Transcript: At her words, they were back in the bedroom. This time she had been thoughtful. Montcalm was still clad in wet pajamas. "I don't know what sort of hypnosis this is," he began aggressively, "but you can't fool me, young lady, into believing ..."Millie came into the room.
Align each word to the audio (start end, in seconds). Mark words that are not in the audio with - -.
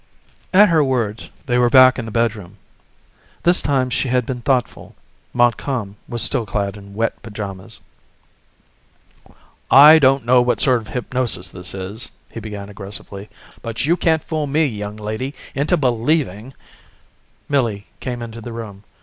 At 0.51 0.69
her 0.69 0.83
words, 0.83 1.29
they 1.45 1.59
were 1.59 1.69
back 1.69 1.99
in 1.99 2.05
the 2.05 2.11
bedroom. 2.11 2.57
This 3.43 3.61
time 3.61 3.91
she 3.91 4.07
had 4.07 4.25
been 4.25 4.41
thoughtful. 4.41 4.95
Montcalm 5.31 5.95
was 6.07 6.23
still 6.23 6.43
clad 6.43 6.75
in 6.75 6.95
wet 6.95 7.21
pajamas. 7.21 7.81
"I 9.69 9.99
don't 9.99 10.25
know 10.25 10.41
what 10.41 10.59
sort 10.59 10.81
of 10.81 10.87
hypnosis 10.87 11.51
this 11.51 11.75
is," 11.75 12.09
he 12.31 12.39
began 12.39 12.67
aggressively, 12.67 13.29
"but 13.61 13.85
you 13.85 13.95
can't 13.95 14.23
fool 14.23 14.47
me, 14.47 14.65
young 14.65 14.97
lady, 14.97 15.35
into 15.53 15.77
believing 15.77 16.55
..."Millie 17.47 17.85
came 17.99 18.23
into 18.23 18.41
the 18.41 18.53
room. 18.53 18.83